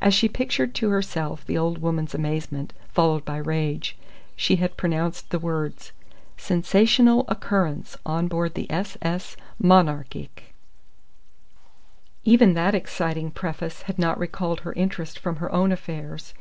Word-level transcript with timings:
As 0.00 0.12
she 0.14 0.28
pictured 0.28 0.74
to 0.74 0.88
herself 0.90 1.46
the 1.46 1.56
old 1.56 1.78
woman's 1.78 2.12
amazement, 2.12 2.72
followed 2.88 3.24
by 3.24 3.36
rage, 3.36 3.96
she 4.34 4.56
had 4.56 4.76
pronounced 4.76 5.30
the 5.30 5.38
words: 5.38 5.92
SENSATIONAL 6.36 7.24
OCCURRENCE 7.28 7.96
ON 8.04 8.26
BOARD 8.26 8.54
THE 8.54 8.68
S.S. 8.68 9.36
MONARCHIC 9.62 10.52
Even 12.24 12.54
that 12.54 12.74
exciting 12.74 13.30
preface 13.30 13.82
had 13.82 13.96
not 13.96 14.18
recalled 14.18 14.62
her 14.62 14.72
interest 14.72 15.20
from 15.20 15.36
her 15.36 15.52
own 15.54 15.70
affairs. 15.70 16.34